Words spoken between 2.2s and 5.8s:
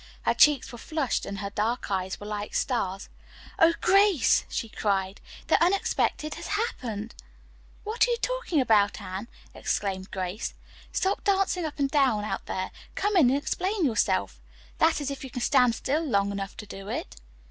like stars. "Oh, Grace," she cried. "The